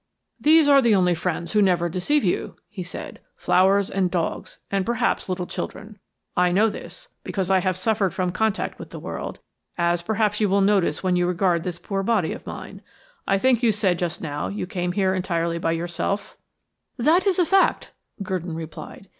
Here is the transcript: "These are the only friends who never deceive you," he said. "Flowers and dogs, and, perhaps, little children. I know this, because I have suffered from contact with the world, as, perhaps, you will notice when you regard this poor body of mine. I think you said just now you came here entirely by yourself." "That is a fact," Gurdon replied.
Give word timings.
"These 0.39 0.67
are 0.67 0.81
the 0.81 0.95
only 0.95 1.13
friends 1.13 1.51
who 1.51 1.61
never 1.61 1.87
deceive 1.87 2.23
you," 2.23 2.55
he 2.67 2.81
said. 2.81 3.19
"Flowers 3.35 3.87
and 3.87 4.09
dogs, 4.09 4.57
and, 4.71 4.83
perhaps, 4.83 5.29
little 5.29 5.45
children. 5.45 5.99
I 6.35 6.51
know 6.51 6.69
this, 6.71 7.09
because 7.23 7.51
I 7.51 7.59
have 7.59 7.77
suffered 7.77 8.11
from 8.11 8.31
contact 8.31 8.79
with 8.79 8.89
the 8.89 8.99
world, 8.99 9.41
as, 9.77 10.01
perhaps, 10.01 10.41
you 10.41 10.49
will 10.49 10.61
notice 10.61 11.03
when 11.03 11.15
you 11.17 11.27
regard 11.27 11.63
this 11.63 11.77
poor 11.77 12.01
body 12.01 12.33
of 12.33 12.47
mine. 12.47 12.81
I 13.27 13.37
think 13.37 13.61
you 13.61 13.71
said 13.71 13.99
just 13.99 14.21
now 14.21 14.47
you 14.47 14.65
came 14.65 14.93
here 14.93 15.13
entirely 15.13 15.59
by 15.59 15.73
yourself." 15.73 16.35
"That 16.97 17.27
is 17.27 17.37
a 17.37 17.45
fact," 17.45 17.93
Gurdon 18.23 18.55
replied. 18.55 19.07